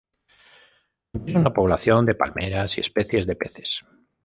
[1.11, 3.85] Contiene una población de palmeras y especies de peces.